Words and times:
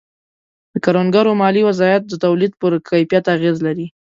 د 0.71 0.75
کروندګرو 0.85 1.31
مالي 1.41 1.61
وضعیت 1.69 2.03
د 2.07 2.13
تولید 2.25 2.53
پر 2.61 2.71
کیفیت 2.89 3.25
اغېز 3.35 3.57
لري. 3.67 3.87